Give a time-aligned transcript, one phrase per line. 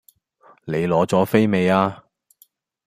[0.65, 2.05] 你攞左飛未呀？